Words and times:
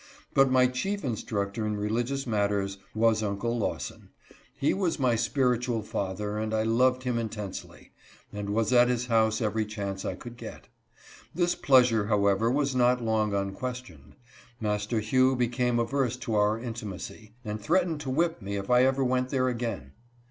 But 0.33 0.49
my 0.49 0.65
chief 0.65 1.05
instructor 1.05 1.63
in 1.63 1.75
religious 1.77 2.25
matters 2.25 2.79
was 2.95 3.21
Uncle 3.21 3.55
Lawson. 3.55 4.09
He 4.57 4.73
was 4.73 4.97
my 4.97 5.13
spiritual 5.15 5.83
father 5.83 6.39
and 6.39 6.55
I 6.55 6.63
loved 6.63 7.03
him 7.03 7.19
intensely, 7.19 7.91
and 8.33 8.49
was 8.49 8.73
at 8.73 8.87
his 8.87 9.05
house 9.05 9.43
every 9.43 9.63
chance 9.63 10.03
I 10.03 10.15
could 10.15 10.37
get. 10.37 10.69
This 11.35 11.53
pleasure, 11.53 12.07
however, 12.07 12.49
was 12.49 12.75
not 12.75 12.99
long 12.99 13.35
unquestioned. 13.35 14.15
Master 14.59 15.01
Hugh 15.01 15.35
became 15.35 15.77
averse 15.77 16.17
to 16.17 16.31
mir__intimacy, 16.31 17.33
and 17.45 17.61
threatened 17.61 18.01
to 18.01 18.09
whip 18.09 18.41
me 18.41 18.55
if 18.55 18.71
I 18.71 18.81
ever 18.83 19.03
went 19.03 19.29
there 19.29 19.49
again. 19.49 19.91